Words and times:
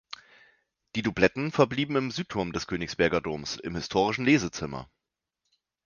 Die 0.95 1.03
Dubletten 1.03 1.51
verblieben 1.51 1.95
im 1.95 2.09
Südturm 2.09 2.53
des 2.53 2.65
Königsberger 2.65 3.21
Doms, 3.21 3.57
im 3.57 3.75
historischen 3.75 4.25
Lesezimmer. 4.25 4.89